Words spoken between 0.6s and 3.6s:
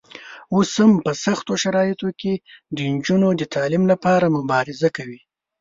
هم په سختو شرایطو کې د نجونو د